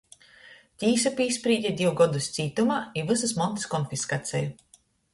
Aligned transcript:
Tīsa 0.83 1.11
pīsprīde 1.19 1.73
div 1.83 1.93
godus 2.01 2.31
cītumā 2.39 2.81
i 3.03 3.07
vysys 3.13 3.37
montys 3.45 3.71
konfiskaceju. 3.77 4.53